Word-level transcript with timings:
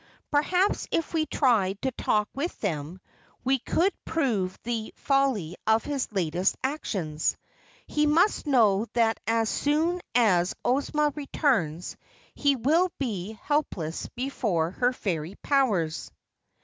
Perhaps 0.31 0.87
if 0.89 1.13
we 1.13 1.27
tried 1.27 1.79
to 1.83 1.91
talk 1.91 2.27
with 2.33 2.59
him, 2.59 2.99
we 3.43 3.59
could 3.59 3.93
prove 4.03 4.57
the 4.63 4.91
folly 4.95 5.55
of 5.67 5.83
his 5.83 6.11
latest 6.11 6.55
actions. 6.63 7.37
He 7.85 8.07
must 8.07 8.47
know 8.47 8.87
that 8.93 9.19
as 9.27 9.47
soon 9.47 10.01
as 10.15 10.55
Ozma 10.65 11.13
returns 11.15 11.97
he 12.33 12.55
will 12.55 12.91
be 12.97 13.33
helpless 13.43 14.09
before 14.15 14.71
her 14.71 14.91
fairy 14.91 15.35
powers." 15.43 16.09